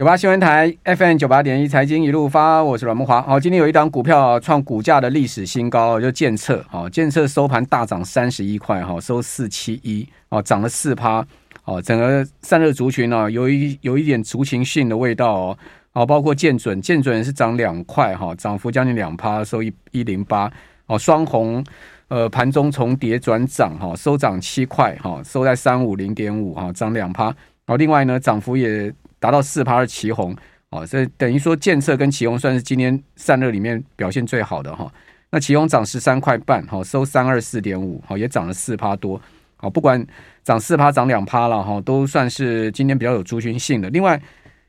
[0.00, 3.20] 九八新闻台 FM 九八点一财经一路发，我是阮慕华。
[3.20, 6.64] 好，今天有一档股票创股价的历史新高，就建策。
[6.70, 11.22] 好，建策收盘大涨三十一块，哈，收四七一，哦，涨了四趴。
[11.66, 15.58] 哦，整个散热族群呢，有一有一点族群性的味道哦。
[15.92, 20.50] 哦，包括建准，建准是涨两块，哈，涨幅将近两趴，收一一零八。
[20.86, 21.62] 哦，双红，
[22.08, 27.26] 呃，盘中重叠转涨，哈，收涨七块，哈，收在三五零点五，哈，涨两趴。
[27.66, 28.90] 哦，另外呢，涨幅也。
[29.20, 30.36] 达到四趴的奇鋐
[30.70, 34.92] 哦，所以等于说建策跟奇鋐算是今天散热里面表现最好的哈。
[35.30, 39.20] 那奇鋐涨十三块半，哈，收三二四点五，哈，也涨了四趴多，
[39.56, 40.04] 好，不管
[40.42, 43.90] 涨四趴涨两趴了哈，都算是今天比较有族群性的。
[43.90, 44.20] 另外，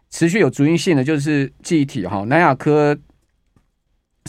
[0.10, 2.98] 持续有族群性的就是记忆体哈，南亚科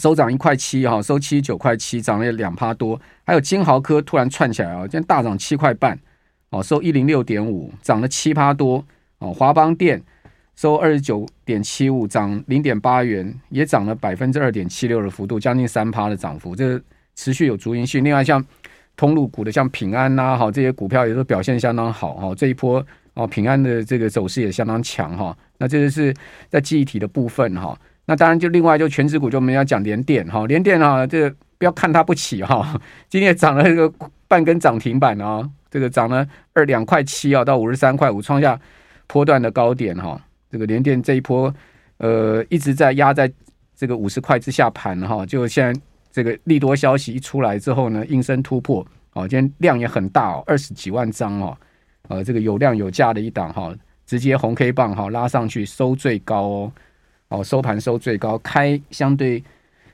[0.00, 3.00] 收涨一块七哈，收七九块七，涨了两趴多。
[3.24, 5.98] 还有金豪科突然窜起来啊，今天大涨七块半，
[6.50, 8.84] 哦，收一零六点五，涨了七趴多。
[9.22, 10.02] 哦，华邦电。
[10.54, 16.78] 收二十九点七五，涨零点八元，也涨了百分之二点七六的幅度，将近三趴的涨幅，这
[17.16, 18.04] 持续有足音讯。
[18.04, 18.44] 另外，像
[18.94, 25.34] 通路股的，像平安呐，哈，这些股票也都表现相当好，哈，这一波哦，平安的这个走势也相当强，哈。
[25.56, 26.14] 那这就是
[26.50, 27.76] 在记忆体的部分，哈。
[28.04, 33.90] 那当然，就另外就权值股，就我们要讲联电，哈，联电啊，这个不要看它不起，哈，今天涨了一个
[34.28, 38.60] 半根涨停板啊，这个涨了二两块七啊，到五十三块五，创下
[39.12, 40.18] 波段的高点，哈。
[40.50, 41.54] 这个联电这一波，
[41.96, 43.30] 呃，一直在压在
[43.74, 51.56] 这个五十块之下盘哈，就现在这个利多消息一出来之后呢，应声突破，哦，今天量也很大哦，二十几万张哦，
[52.08, 53.74] 呃，这个有量有价的一档哈，
[54.04, 56.72] 直接红 K 棒哈拉上去收最高哦，
[57.28, 59.42] 哦，收盘收最高，开相对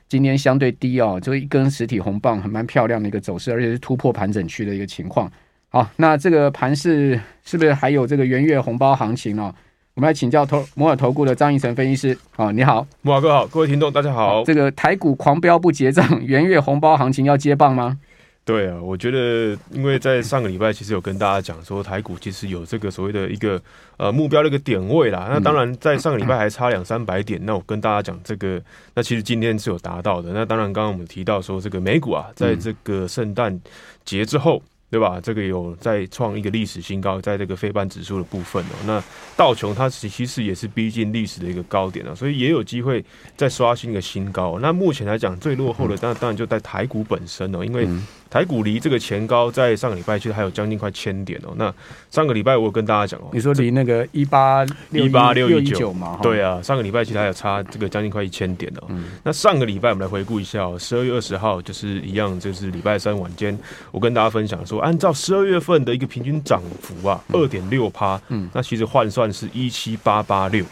[0.09, 5.31] 今天相对低哦，就一根实体红棒，还蛮漂亮的一个走势，而且是突破盘整区的一个情况。
[5.71, 9.53] 好，那这个盘市是不是还有这个元月红包行情哦？
[9.93, 14.43] 我们来请教投摩尔投顾的张义成分析师哦，你好，摩尔哥好，各位听众大家好。
[14.43, 17.99] 这个台股狂飙不结账，元月红包行情要接棒吗？
[18.43, 23.61] 对啊，我觉得因为在上个礼拜其实有跟大家讲说，台股其实有这个所谓的一个
[23.97, 25.27] 呃目标的一个点位啦。
[25.29, 28.59] 那当然在上个礼拜还差两三百点，那我跟大家讲这个，
[28.95, 30.31] 那其实今天是有达到的。
[30.33, 33.61] 那当然刚刚我们提到说这个美股啊，在这个圣诞
[34.03, 34.59] 节之后。
[34.89, 35.19] 对吧？
[35.21, 38.75] 这个有在创一个历史新高，在这个非半指数的部分哦。
[38.85, 39.03] 那
[39.37, 43.03] 道琼它其实也是逼近历史的一个高点了，所以也有机会
[43.37, 44.57] 再刷新一个新高。
[44.59, 47.87] 那目前来讲，最落后的当当然就在台股本身哦，因为。
[48.29, 51.53] 台股离这个前高在上个礼拜其实还有将近快千点哦。
[51.55, 51.73] 那
[52.11, 56.19] 上个礼拜我有跟大家讲哦，你说离那个一八一八六一九嘛？
[56.21, 58.87] 对啊，上个礼拜其实还有差这个将近快一千点哦。
[59.23, 63.57] 那上个礼拜我们来回顾一下哦，十二月二十号就是一样，就是礼拜三晚间，
[63.91, 70.63] 我跟大家分享说，按照十二月份的一个平均涨幅啊，二点六趴，嗯，那其实换算是一七八八六。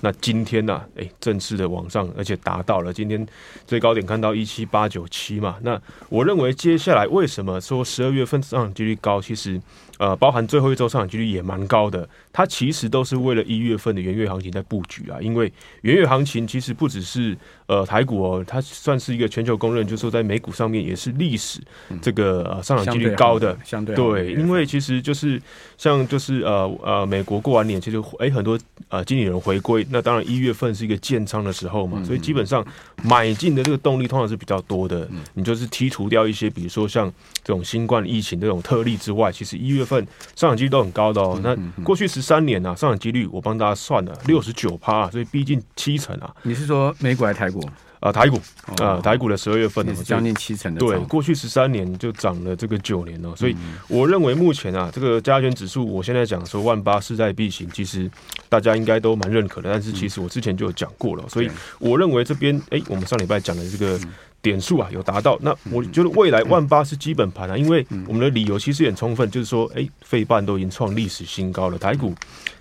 [0.00, 0.86] 那今天呢、啊？
[0.96, 3.26] 诶，正式的往上，而且达到了今天
[3.66, 5.56] 最高点，看到一七八九七嘛。
[5.62, 9.20] 那我认为接下来为什么说十二月份上涨几率高？
[9.20, 9.60] 其实。
[9.98, 12.06] 呃，包含最后一周上涨几率也蛮高的，
[12.36, 15.16] 它其实都是为了一月份的元月行情在布局啊。
[15.22, 21.58] 因为元月行情其实不只是呃台股哦，它算是一个全球公认，就是说在美股上面也是历史
[22.02, 23.56] 这个呃上涨几率高的。
[23.64, 25.40] 相对对，因为其实就是
[25.78, 28.58] 像就是呃呃美国过完年，其实哎很多
[28.90, 32.62] 呃经理人回归，那当然一月份是一个建仓的时候嘛，所以基本上
[33.02, 35.08] 买进的这个动力通常是比较多的。
[35.32, 37.10] 你就是剔除掉一些，比如说像
[37.42, 39.86] 这种新冠疫情这种特例之外，其实一月。
[39.86, 40.04] 份
[40.34, 41.40] 上涨几率都很高的哦。
[41.44, 46.34] 那过去十三年啊，上涨几率我帮大家算了六十九趴，所以逼近七成啊。
[46.42, 47.60] 你是说美股还是台股？
[48.00, 50.80] 啊、呃，台股啊、呃，台股的十二月份的将近七成的。
[50.80, 53.34] 对，过去十三年就涨了这个九年了。
[53.36, 53.56] 所以
[53.88, 58.10] 我认为目前啊，这个加权指数，我现在讲说万八势在必行，其实
[58.48, 59.70] 大家应该都蛮认可的。
[59.72, 61.48] 但是其实我之前就有讲过了，所以
[61.78, 63.98] 我认为这边哎，我们上礼拜讲的这个。
[64.42, 72.14] 点数啊有达到，那我觉得未来万八是基本盘啊，因为我们的理由其实也很充分，就是说，哎，费半都已经创历史新高了，台股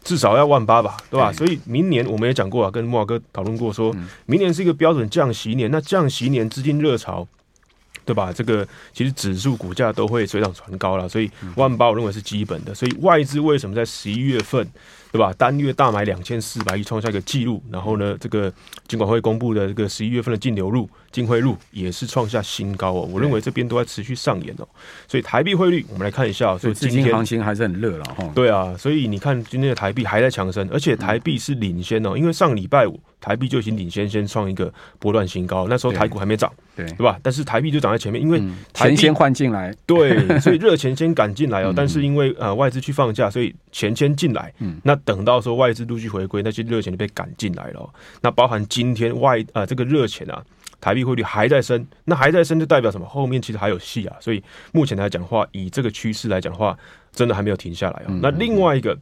[0.03, 1.31] 至少要万八吧，对吧？
[1.31, 3.95] 所以明年我们也讲过啊，跟慕驊哥讨论过，说
[4.25, 7.27] 明年是一个标准降息年，那降息年资金热潮，
[8.03, 8.33] 对吧？
[8.33, 14.67] 这个其实指数股价都会水涨船高了，所以万八我认为是基本的，所以外资为什么在十一月份？
[15.15, 15.33] 对吧？
[15.37, 17.63] 单月大买两千四百亿，创下一个纪录。
[17.71, 18.51] 然后呢，这个
[18.85, 23.09] 金管会公布的这个十一月份的净流入、净汇入也是创下新高哦。
[23.09, 24.67] 我认为这边都在持续上演哦。
[25.07, 26.57] 所以台币汇率，我们来看一下。
[26.57, 28.29] 所以今天行情还是很热了哈。
[28.35, 32.17] 对啊，所以你看今天的台币还在强升，而且台币是领先哦。
[32.17, 35.65] 因为上礼拜五台币就已经领先，先创一个波段新高。
[35.69, 37.17] 那时候台股还没涨，对对吧？
[37.23, 41.71] 但是台币就涨在前面，因为钱先换进来，对，所以热钱先赶进来哦。
[41.75, 44.93] 但是因为呃外资去放假，所以钱先进来，嗯，那。
[45.05, 47.89] 等到说外资陆续回归，那些热钱就被赶进来了。
[48.21, 50.43] 那包含今天外啊、这个热钱啊，
[50.81, 53.07] 台币汇率还在升，那还在升就代表什么？
[53.07, 54.17] 后面其实还有戏啊。
[54.19, 54.43] 所以
[54.73, 56.77] 目前来讲话，以这个趋势来讲话，
[57.13, 58.07] 真的还没有停下来啊。
[58.21, 58.97] 那另外一个。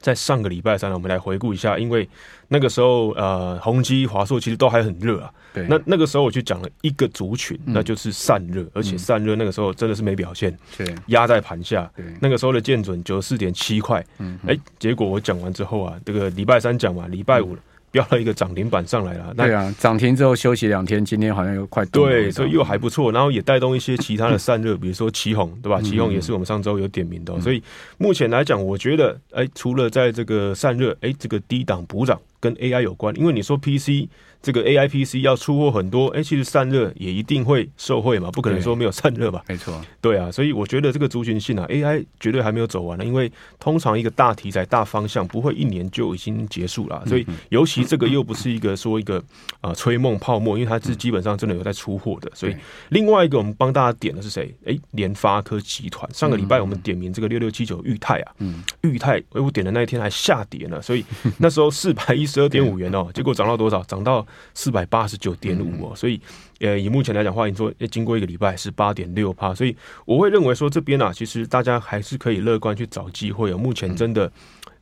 [0.00, 2.08] 在上个礼拜三呢，我们来回顾一下，因为
[2.48, 5.30] 那个时候呃，宏基、华硕其实都还很热啊。
[5.52, 5.66] 对。
[5.68, 11.90] 那那个时候我就讲了一个族群，嗯、那就是散热，而且散热那个时候真的是没表现，对，压在盘下。
[11.94, 12.04] 对。
[12.20, 17.54] 那个时候的见准九十四点七块，嗯，哎，结果我讲完之后啊，这个礼拜三讲完，礼拜五。
[17.54, 17.58] 嗯
[17.90, 25.80] 飙了一个涨停板上来了，对啊，涨停之后休息两天，今天好像又快对，所以又还不错，然后也带动一些其他的散热， 比如说旗宏，对吧？
[25.82, 27.62] 旗宏也是我们上周有点名的，所以
[27.98, 34.08] 目前来讲，我觉得，哎，除了在这个散热，哎，这个低档补涨跟 AI 有关，因为你说 PC。
[34.42, 39.44] 这个 A I P C 要出货很多，哎，其实散热也一定会受惠嘛，不可能说没有散热吧？
[39.46, 49.22] 没错，对啊，所以我觉得这个族群性啊，A I 绝对还没有走完呢，因为通常一个大题材、大方向不会一年就已经结束了，所以尤其这个又不是一个说一个
[49.60, 52.56] 啊吹梦泡沫，因为它是基本上真的有在出货的，所以
[52.88, 54.54] 另外一个我们帮大家点的是谁？
[54.64, 61.04] 哎，联发科集团，上个礼拜我们点名这个六六七九裕泰啊，嗯，裕泰，哎，我点的那一天还下跌呢，所以
[61.36, 63.82] 那时候四百一十二点五元哦，结果涨到多少？
[63.82, 64.24] 涨到
[64.54, 66.20] 四百八十九点五哦，所以
[66.60, 73.58] 呃，以目前来讲的话，你说要经过一个礼拜是八点六趴，所以我会认为说这边啊，其实大家还是可以乐观去找机会哦。
[73.58, 74.30] 目前真的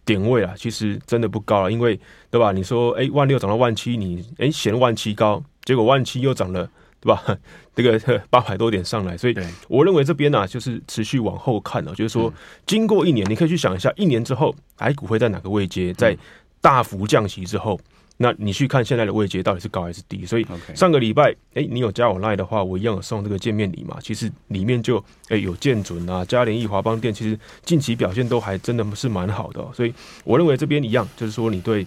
[0.04, 1.98] 点位啊，其实真的不高了，因为
[2.30, 2.52] 对吧？
[2.52, 6.68] 你说哎，万六涨到万七，你哎嫌万七高，结果万七又涨了，
[7.00, 7.22] 对吧？
[7.74, 7.96] 这个
[8.28, 9.34] 八百多点上来，所以
[9.68, 12.32] 我认为这边呢、啊，就是持续往后看了，就是说
[12.66, 16.16] 经过一年，你可以去想一下，一年之后台股会在哪个位阶，在
[16.60, 17.80] 大幅降息之后。
[18.20, 20.26] 那你去看现在的位阶到底是高还是低？
[20.26, 23.96] 所以上个礼拜，哎，你有加我 Line 的话，我一样有送这个见面礼嘛。
[24.02, 29.64] 其实里面就哎有建准啊、嘉联益、华邦店，其实近期表现都还真的是蛮好的。
[29.72, 29.94] 所以
[30.24, 31.86] 我认为这边一样，就是说你对。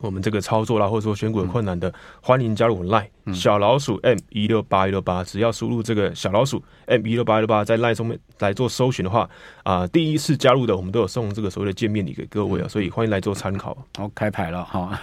[0.00, 9.28] 我们这个操作啦，或者说选股有困难的，欢迎加入我们 Line 小老鼠 M 一六八一六八，只要输入这个小老鼠 M 一六八一六八，在 Line 上面来做搜寻的话，
[9.62, 13.76] 啊，第一次加入的我们都有送这个所谓的见面礼给各位啊，所以欢迎来做参考。
[13.96, 14.98] 好，开牌了哈，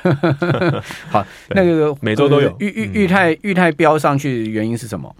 [1.12, 2.56] 好，那个每周都有。
[2.59, 5.13] 玉玉玉泰玉泰标上去原因是什么？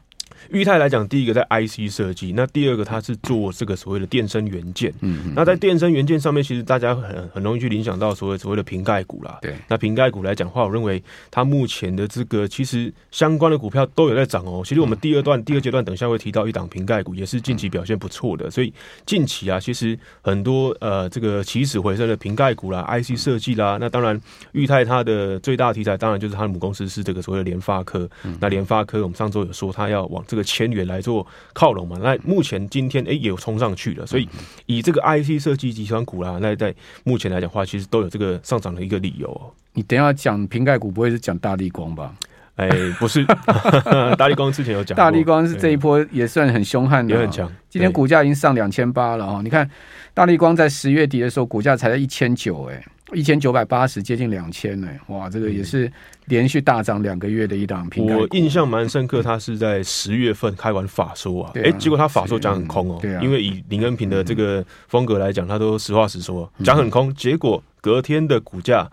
[0.50, 4.94] 钰太来讲，第一个在 IC 设计，那第二个它是做这个所谓的电声元件。
[5.02, 9.40] 嗯，嗯，那在电声元件上面，其实大家很很容易去联想到所谓所谓的瓶盖股啦。
[9.42, 11.02] 对，那瓶盖股来讲的话，我认为
[11.32, 14.62] 它目前的这个其实相关的股票都有在涨哦。
[14.66, 18.50] 其实我们第二段、第二阶段等下会提到一档瓶盖股，也是近期表现不错的。
[18.52, 18.74] 所以
[19.06, 24.20] 近期啊，其实很多呃这个起死回生的瓶盖股啦、IC 设计啦，那当然
[24.52, 28.08] 裕泰它的最大题材当然就是它的母公司是这个所谓的联发科。
[28.40, 31.98] 那联发科我们上周有说它要往这个千元来做靠拢嘛？
[32.04, 34.28] 那目前今天哎、欸、也有冲上去了，所以
[34.66, 36.74] 以这个 IC 设计集团股啦，那在
[37.04, 39.50] 目前来讲的话，其实都有这个上涨的一个理由哦。
[39.74, 42.14] 你等一下讲瓶盖股，不会是讲大力光吧？
[42.56, 43.26] 哎、欸，不是，
[44.18, 47.52] 大力光之前有讲，大力光是这一波也算很凶悍的，也很强。
[47.70, 49.70] 今天股价已经上两千八了哦，你看
[50.14, 52.84] 大力光在十月底的时候，股价才在一千九，哎。
[53.14, 55.92] 一千九百八十，接近两千呢，哇，这个也是
[56.26, 57.88] 连续大涨两个月的一档。
[57.98, 68.90] 我印象蛮深刻，他是在十月份开完法说啊，哎、啊欸，结果他法说讲很空哦、喔，对啊，因为以林恩平的这个风格来讲，他都实话实说，讲很空，结果隔天的股价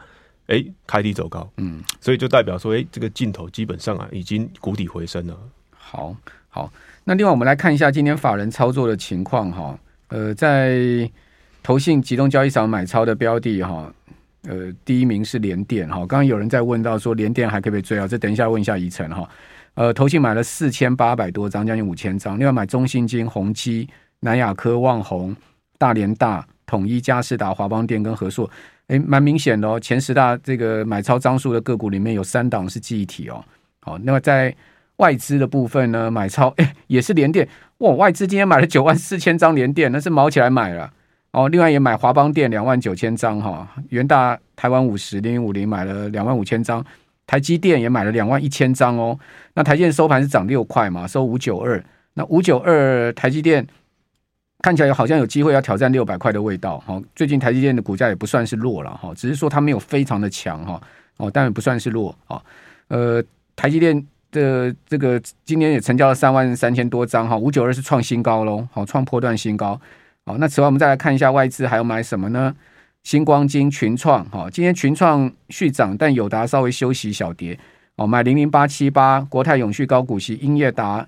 [0.47, 5.35] 哎、欸、开低走高，嗯，所以就代表说，哎、欸，这个劲头基本上啊已经谷底回升了。
[5.71, 6.15] 好，
[6.51, 6.71] 好，
[7.05, 11.11] 那另外我们来看一下今天法人操作的情况哈，呃，在
[11.63, 13.91] 投信集中交易场买超的标的哈。
[14.49, 18.09] 呃，第一名是联电哈，刚刚有人在问到说联电还可不可以追啊？
[18.09, 19.29] 这等一下问一下宜晨哈。
[19.75, 22.39] 呃，投信买了四千八百多张，将近五千张。
[22.39, 23.89] 另外买中信金、宏基、
[24.21, 25.35] 南亚科、旺宏、
[25.79, 28.51] 大连大、统一、嘉士达、华邦电跟和硕，
[28.89, 29.79] 哎，蛮明显的哦。
[29.79, 33.43] 前十大这个买超张数的个股里面有三档是记忆体哦。
[33.81, 34.55] 好，那么在
[34.97, 40.93] 外资的部分呢，买超哎也是联电哇，外资今天买了九万四千张联电，那是毛起来买了。
[41.33, 46.85] 哦，另外也买华邦电两万九千张哈，元大台湾五十零五零买了两万五千张，
[47.27, 49.19] 台积电也买了两万一千张哦。
[49.55, 51.83] 那台积电收盘是涨六块嘛，收五九二。
[52.13, 53.67] 那五九二台积电
[54.59, 57.01] 看起来好像有机会要挑战六百块的味道哈。
[57.17, 60.79] 最近台积电的股价也不算是弱了哈，只是说它没有非常的强哈
[61.17, 62.43] 哦，但也不算是弱啊。
[62.89, 63.25] 呃，
[63.57, 69.81] 台积电的这个今年也成交了三万三千多张哈，五九二是创新高喽，好创破段新高。
[70.25, 72.55] 好，那此外我们再来看一下外资还要买什么呢？
[73.03, 77.59] 星光金、群创，哈，今天群创续涨，但友达稍微休息小跌。
[77.97, 81.07] 哦，买零零八七八，国泰永续高股息，英业达、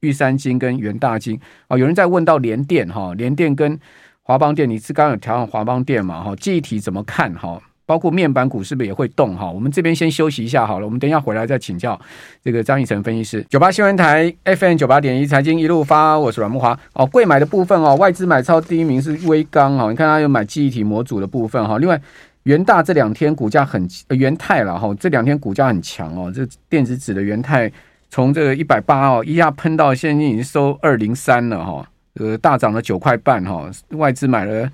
[0.00, 1.38] 玉山金跟元大金。
[1.66, 3.78] 哦，有人在问到联电，哈，联电跟
[4.22, 6.22] 华邦电，你是刚刚有调上华邦电嘛？
[6.22, 7.34] 哈，记忆体怎么看？
[7.34, 9.36] 哈，包括面板股是不是也会动？
[9.36, 12.00] 哈，我们这边先休息一下好了，我们等一下回来再请教
[12.42, 13.44] 这个张义成分析师。
[13.48, 16.78] 九八新闻台 FM 九八点一财经一路发，我是阮木华。
[16.94, 21.78] 哦，贵买的部分哦，外资买超第一名是威刚哦，你看他有买记忆体模组的部分哈。
[21.78, 22.00] 另外，
[22.44, 27.70] 元大这两天股价很呃元泰了哈，这两天股价很强哦，这电子纸的元泰。
[28.10, 34.70] 从这个一百八哦，一下喷到现在已经收二零三了哈，呃，大涨了九块半哈，外资买了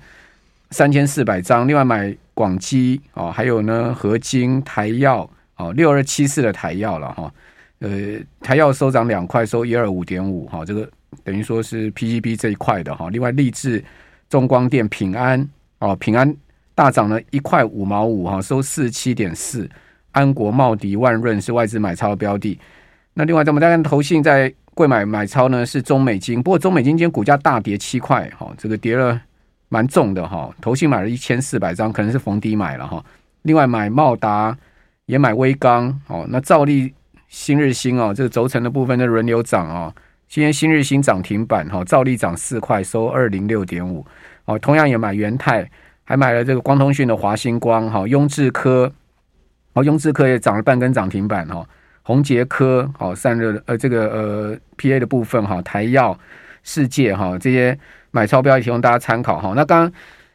[0.71, 7.33] 三千四百张，另外买广基哦，还有呢合金、台耀哦，六二七四的台耀了哈，
[7.79, 10.89] 呃，台耀收涨两块，收一二五点五哈，这个
[11.23, 13.83] 等于说是 PGB 这一块的哈，另外立志、
[14.29, 15.47] 中光电、平安
[15.79, 16.35] 哦，平安
[16.73, 19.69] 大涨了一块五毛五哈，收四七点四，
[20.13, 22.57] 安国、茂迪、万润是外资买超的标的。
[23.13, 26.41] 那另外，我们再看投信在贵买买超呢，是中美晶。
[26.41, 29.19] 不过中美晶今天股价大跌七块，哈，这个跌了
[29.71, 30.53] 蛮重的哈。
[30.59, 33.01] 投信买了一千四百张，可能是逢低买了哈。
[33.43, 34.55] 另外买茂达
[35.05, 36.93] 也买威刚，哦，那兆利、
[37.29, 39.95] 新日新哦，这个轴承的部分的轮流涨哦。
[40.27, 44.05] 今天新日新涨停板哈，兆利涨四块，收二零六点五。
[44.43, 45.69] 哦，同样也买元泰，
[46.03, 48.91] 还买了这个光通讯的华星光，哈，雍智科，
[49.73, 51.65] 哦，雍智科也涨了半根涨停板哈。
[52.03, 56.17] 宏捷科好散热呃这个呃 P A 的部分哈，台耀
[56.63, 57.77] 世界哈这些
[58.11, 59.53] 买超标也提供大家参考哈。
[59.55, 59.89] 那刚刚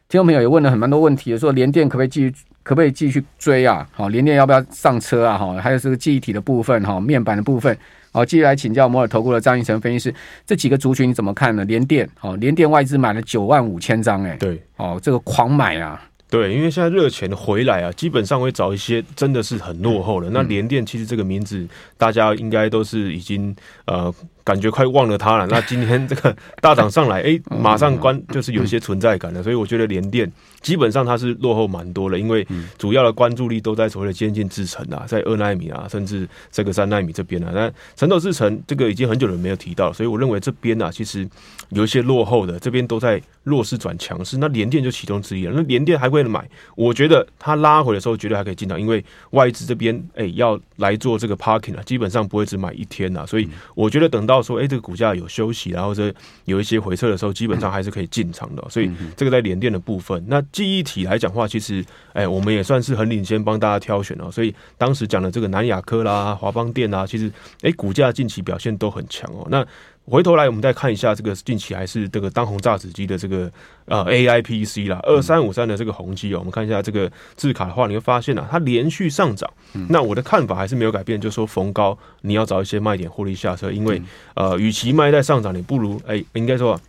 [0.09, 3.87] 听众朋友也问了很蛮多问题，说联电可不可以继续可不可以继续追啊？
[3.91, 5.37] 好，联电要不要上车啊？
[5.37, 7.77] 哈，还有这个记忆体的部分哈，面板的部分
[8.11, 10.15] 好，继续来请教摩尔投顾的张义成分析师，
[10.45, 11.63] 这几个族群你怎么看呢？
[11.65, 16.01] 联电好，联电外资买了九万五千张哎，对，哦这个狂买啊。
[16.29, 20.29] 对，因为现在热钱回来啊，基本上会找一些真的是很落后的。
[20.29, 21.65] 那联电其实这个名字，
[21.97, 23.55] 大家应该都是已经
[23.85, 24.13] 呃。
[24.47, 25.45] 感觉快忘了它了。
[25.47, 29.43] 那今天这个大涨上来，哎、欸，马上关就是有一些存在感了。
[29.43, 37.51] 所以我觉得联电基本上它是落后蛮多了，因为主要的关注力都在所谓的先进制程啊，在二纳米啊，甚至这个三纳米这边啊。
[37.53, 41.27] 那成熟制程这个已经很久了没有提到，所以我认为这边啊，其实
[41.71, 44.37] 有一些落后的，这边都在弱势转强势。
[44.37, 45.51] 那联电就其中之一了。
[45.53, 53.25] 那联电还会买，我觉得它拉回的时候绝对还可以进场，因为外资这边哎、欸、要来做这个 parking 啊，基本上不会只买一天啊。
[53.25, 54.36] 所以我觉得等到。
[54.41, 56.13] 说，哎、欸，这个股价有休息，然后这
[56.45, 58.63] 有一些回撤的时候，基本上还是可以进场的。
[58.69, 64.31] 所以这个在联电的部分，那记忆体来讲的话，其实，哎、欸，我们也算是很领先，帮大家挑选了。
[64.31, 67.27] 所以当时讲的这个南亚科啦、华邦电啊，其实，
[67.61, 69.47] 哎、欸，股价近期表现都很强哦。
[69.49, 69.65] 那
[70.09, 73.51] 回头来，我们再看一下这个近期还是这个当红炸子鸡的这个
[73.85, 79.49] 呃 AIPC 啦，二三五三的这个宏碁哦，我们看一下这个字卡的话，你会发现啊，它连续上涨。
[79.89, 84.01] 那我的看法还是没有改变，就是说逢高你要找一些卖点获利下车，因为
[84.35, 86.79] 呃，与其卖在上涨，你不如哎、欸，应该说。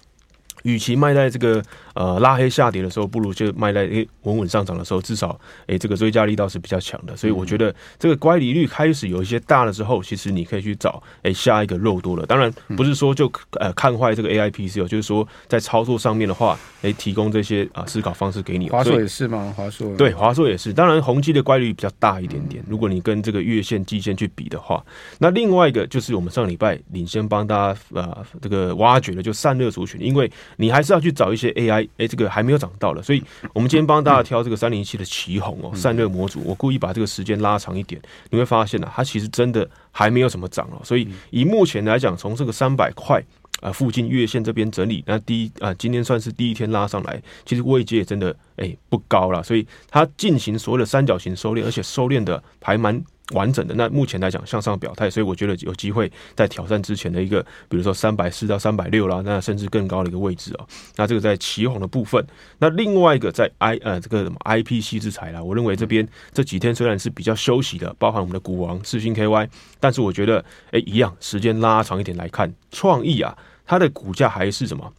[0.65, 1.63] 与其卖在这个
[1.99, 5.31] 呃拉黑下跌的时候，不如就卖在诶稳稳上涨的时候，至少
[5.67, 7.17] 诶、欸、这个追加力道是比较强的。
[7.17, 12.25] 所以我觉得这个乖离率开始有一些大了之后，其实你可以去找诶、欸、下一个肉多了。
[12.25, 18.71] 当然不是说就呃看坏这个 AIPC 哦，就是说在操作上面的话，诶、欸、提供这些啊思考方式给你。
[18.71, 19.53] 华硕也是吗？
[19.57, 20.73] 华硕对，华硕也是。
[20.73, 22.63] 当然宏基的乖离率比较大一点点。
[22.69, 24.85] 如果你跟这个月线、季线去比的话，
[25.19, 30.31] 那另外一个就是我们上礼拜领先帮大家呃这个挖掘的就散热族群，因为。
[30.57, 43.23] 你还是要去找一些 AI，哎、欸，这个还没有涨到了，所以我们今天帮大家挑这个三零一七的旗红哦，散热模组，我故意把这个时间拉长一点，你会发现呢、啊，它其实真的还没有什么涨哦，所以以目前来讲，从这个三百块
[43.61, 53.05] 啊附近月线这边整理，那第一啊，今天算是第一天拉上来，其实位阶也真的哎、欸、不高了，所以它进行所有的三角形收敛，而且收敛的还蛮。
[53.35, 60.67] 完整的，那目前来讲向上表态，所以我觉得有机会在挑战之前的一个，比如说三百四到三百六啦，那甚至更高的一个位置哦。
[60.97, 62.25] 那这个在奇鋐的部分，
[62.59, 74.93] 那另外一个在 I 呃这个什么 IPC 之材啦，我认为这边这几天虽然是比较休息的，包含我们的股王四星 KY，但是我觉得哎、一样，时间拉长一点来看，创意啊它的股价还是什么？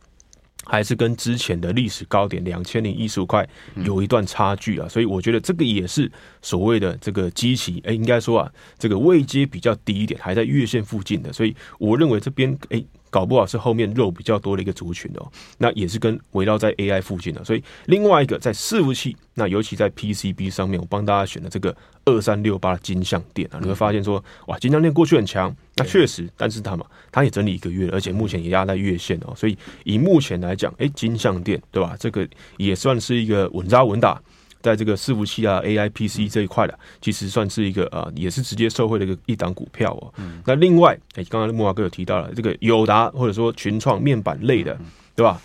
[0.70, 3.46] 还是跟之前的历史高点两千零一十五块
[3.84, 6.10] 有一段差距啊，所以我觉得这个也是
[6.42, 12.82] 所谓的这个基期，哎，应该说啊，这个位阶比较低一点，还在月线附近的，所以我认为这边哎。
[13.10, 21.76] 搞不好是后面肉比较多的一个族群哦，那也是跟围绕在 AI 附近的，所以另外一个在伺服器，那尤其在 PCB 上面，我帮大家选的这个
[22.06, 31.96] 二三六八的金像电啊，你会发现说，哇，金像电过去很强，那确实，但是它嘛，它也整理一个月，而且目前也压在月线哦，所以以目前来讲，诶，金像电对吧？
[32.00, 34.22] 这个也算是一个稳扎稳打。
[34.62, 40.14] 在这个伺服器啊，AI PC 这一块的，其实算是一个啊，也是直接受惠的一个一档股票哦。
[40.18, 44.78] 嗯、那另外，哎，刚刚木华哥有提到了这个友达或者说群创面板类的，
[45.16, 45.42] 对吧？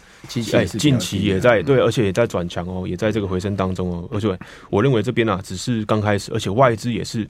[0.55, 4.09] 哎，近期也在对，而且也在转强哦，也在这个回升当中哦。
[4.11, 4.39] 而且
[4.71, 7.29] 我认为这边啊，只是刚开始，而且外资也是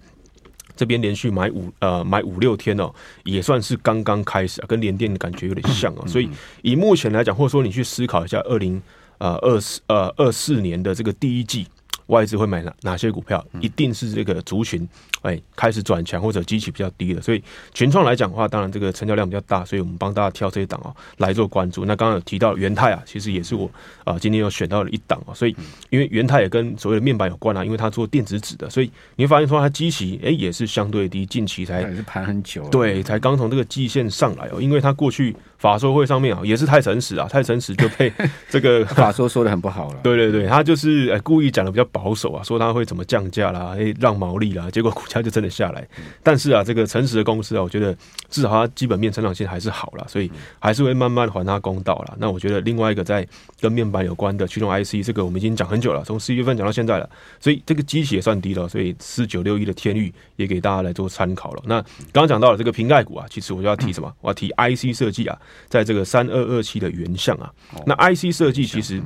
[0.77, 2.89] 这边连续买五呃买五六天哦，
[3.25, 6.07] 也算是刚刚开始啊，跟联电的感觉有点像哦。
[6.07, 6.31] 所以
[6.63, 8.81] 以目前来讲，或者说你去思考一下二零
[9.19, 11.67] 呃二四呃二四年的这个第一季。
[12.07, 13.45] 外资会买哪哪些股票？
[13.61, 14.87] 一定是这个族群，
[15.23, 17.21] 哎，开始转强或者基期比较低的。
[17.21, 17.43] 所以
[17.73, 21.85] 群创来讲的话，当然这个成交量比较大，所以我们帮大家挑这一档哦来做关注。
[21.85, 23.71] 那刚刚有提到元泰啊，其实也是我
[24.05, 25.33] 啊今天又选到了一档啊。
[25.35, 25.57] 所以
[25.91, 35.35] 因为元泰也跟所谓的面板有关啊，因为它做电子纸的，所以你会发现说它基期哎也是相对低，近期才也是盘很久，对，才刚从这个季线上来哦，因为它过去。
[35.57, 38.13] 法说会上面啊，也是太诚实啊，太诚实就被
[38.51, 40.01] 这个 法说说的很不好了。
[40.03, 45.87] 对 对对，他就是呃故意讲的比较保守啊，说他会怎么降价啦，诶让毛利啦，结果股价就真的下来。
[46.25, 47.97] 但是啊，这个诚实的公司啊，我觉得
[48.29, 52.17] 至少它基本面成长性还是好啦，所以还是会慢慢还他公道啦。
[52.19, 53.25] 那我觉得另外一个在
[53.61, 57.09] 跟面板有关的驱动 IC，这个我们已经讲很久了，从十一月份讲到现在了，
[57.39, 61.63] 所以这个基期也算低了，所以四九六一的天域也给大家来做参考了。
[61.65, 61.81] 那
[62.13, 64.13] 刚刚讲到了这个瓶盖股啊，其实我就要提什么？
[64.21, 65.39] 我要提 IC 设计啊。
[65.69, 67.53] 在这个三二二七的原相啊，
[67.87, 69.01] 那 IC 设计其实。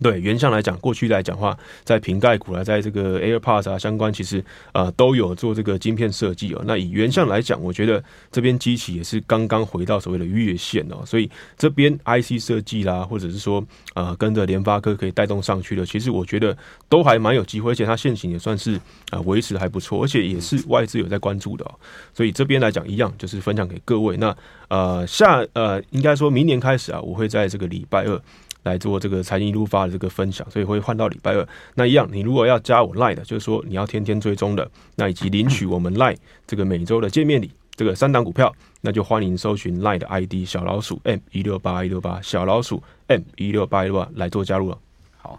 [0.00, 6.62] 对原相来讲，过去来讲的话，在瓶盖股啊，在这个 AirPods 啊相关，其实呃都有做这个晶片设计哦。
[6.64, 13.62] 那以原相来讲，我觉得这边机器也是刚刚回到所谓的月线哦，所以这边 IC 设计啦，或者是说
[13.94, 16.56] 呃跟着联发科可以带动上去的，其实我觉得
[16.88, 18.80] 都还蛮有机会，而且它现行也算是
[19.10, 21.74] 啊维持还不错，而且也是外资有在关注的哦。
[22.14, 24.16] 所以这边来讲一样，就是分享给各位。
[24.16, 24.34] 那
[24.68, 28.20] 呃下呃应该说明年开始啊，我会在这个礼拜二。
[28.62, 31.46] 来做这个财经一路发的这个分享，所以会换到礼拜二。
[31.74, 36.16] 那一样，你如果要加我 Line 的，就是说你要天天追踪的，那以及领取我们 Line
[36.46, 44.78] 这个每周的见面礼，这个三档股票，那就欢迎搜寻 Line 的 ID 小老鼠 M 一六八一六八小老鼠 M 一六八一六八来做加入了。
[45.18, 45.38] 好，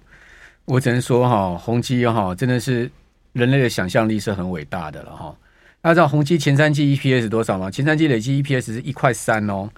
[0.65, 2.89] 我只能说哈，宏基哈真的是
[3.31, 5.35] 人类的想象力是很伟大的了哈。
[5.81, 7.69] 大家知道宏基前三季 EPS 多少吗？
[7.69, 9.69] 前三季累计 EPS 是一块三哦。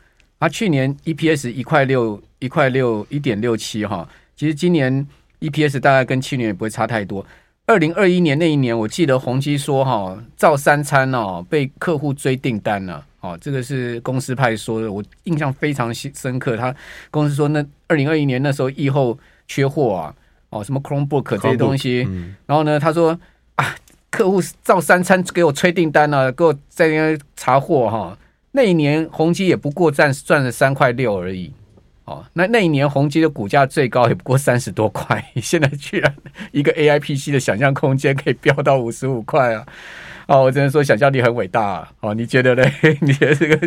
[0.45, 4.07] 啊，去年 EPS 一块六，一块六，一点六七哈。
[4.35, 5.05] 其实今年
[5.39, 7.25] EPS 大概跟去年也不会差太多。
[7.65, 13.03] 二零二一年那一年，我记得宏基说哈，造三餐哦，被客户追订单了。
[13.21, 16.55] 哦，这个是公司派说的，我印象非常深刻。
[16.55, 16.75] 他
[17.09, 20.13] 公司说，那二零二一年那时候疫后缺货啊，
[20.51, 22.05] 哦，什么 Chromebook 这些东西。
[22.07, 23.19] 嗯、然后呢，他说
[23.55, 23.75] 啊，
[24.11, 28.15] 客户造三餐给我催订单了，给我在那边查货哈。
[28.55, 31.51] 那一年宏基也不过赚赚了三块六而已，
[32.05, 36.15] 哦，那那一年宏基的股价最高也不过三十多块， 现在居然
[36.53, 39.65] 一个 A I P C 的想象空间可以飙到五十五块啊！
[40.27, 41.91] 哦，我只能说想象力很伟大啊！
[41.99, 42.71] 哦，你觉得嘞？
[43.01, 43.59] 你觉得这个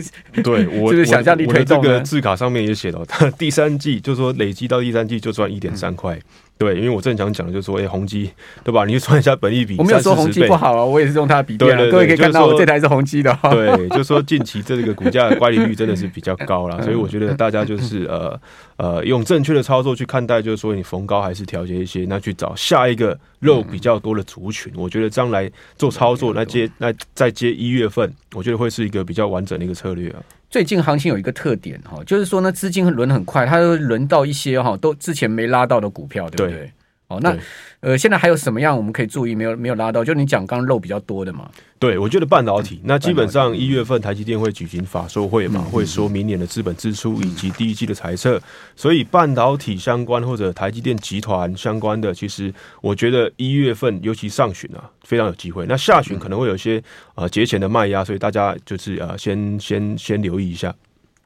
[0.43, 1.83] 对我就 是想象力推动？
[1.83, 6.17] 这个字卡上面也写了，他第三季就说累积到第三季就赚一点三块。
[6.17, 6.23] 嗯
[6.59, 8.29] 对，因为我正想讲的就是说，哎，宏基，
[8.65, 8.85] 对吧？
[8.85, 11.71] 你就算一下本益比，我没有说宏基不好啊，我也是用它的笔电。
[11.71, 13.39] 对对对，各位可以看到，我这台是宏基的。
[13.43, 18.41] 对，就是说近期这个股价的乖离率真的是比较高了，所以我觉得大家就是呃
[18.77, 24.73] 呃，用正确的操作去看待，就是说你逢高还是调节一些，那去找下一个肉比较多的族群。
[24.77, 30.19] 我觉得这样来做操作，那接那再接一月份，我觉得会是一个比较完整的一个策略啊。
[30.51, 36.73] 最近行情有一个特点哈，就是说呢，资金轮很快，它轮到一些哈都之前没拉到的股票，对不对？
[37.09, 37.35] 哦，那
[37.81, 39.35] 呃，现在还有什么样我们可以注意？
[39.35, 41.51] 没有没有拉到，就你讲刚漏比较多的嘛。
[41.79, 48.39] 对，我觉得半导体，那基本上一月份台积电会举行法说会嘛，会说明年的资本支出以及第一季的财测，
[48.77, 55.65] 所以半导体相关或者台积电集团相关的，其实我觉得一月份尤其上旬啊，非常有机会。
[55.67, 56.83] 那下旬可能会有一些
[57.15, 60.75] 呃节前的卖压，所以大家就是呃先先先留意一下。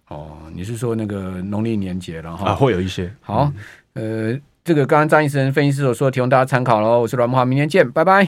[0.06, 2.50] 哦，你是说那个农历年节了哈？
[2.50, 3.12] 啊，会有一些。
[3.20, 3.52] 好，
[3.94, 4.38] 呃。
[4.64, 7.00] 这个刚刚张医生分析师所说，提供大家参考喽。
[7.00, 8.20] 我是阮慕华，明天见，拜拜。